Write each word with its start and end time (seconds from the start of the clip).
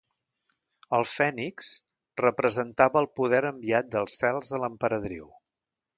El 0.97 1.05
fènix 1.09 1.67
representava 2.23 3.03
el 3.05 3.09
poder 3.21 3.45
enviat 3.53 3.95
dels 3.97 4.19
cels 4.23 4.51
a 4.59 4.65
l'Emperadriu. 4.65 5.33